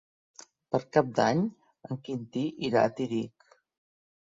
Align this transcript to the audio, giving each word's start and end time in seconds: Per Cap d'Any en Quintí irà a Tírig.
Per 0.75 0.79
Cap 0.97 1.11
d'Any 1.19 1.43
en 1.89 2.01
Quintí 2.09 2.45
irà 2.71 2.85
a 2.89 2.93
Tírig. 3.03 3.49